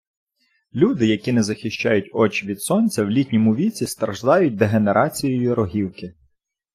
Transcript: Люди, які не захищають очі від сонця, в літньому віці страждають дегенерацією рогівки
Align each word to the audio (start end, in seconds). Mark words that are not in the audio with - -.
Люди, 0.73 1.07
які 1.07 1.31
не 1.31 1.43
захищають 1.43 2.09
очі 2.13 2.47
від 2.47 2.61
сонця, 2.61 3.03
в 3.03 3.09
літньому 3.09 3.55
віці 3.55 3.87
страждають 3.87 4.55
дегенерацією 4.55 5.55
рогівки 5.55 6.13